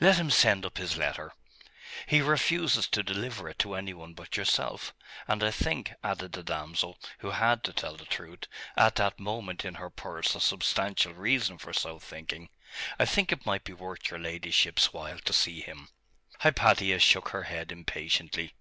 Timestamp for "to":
2.88-3.04, 3.60-3.76, 7.62-7.72, 15.20-15.32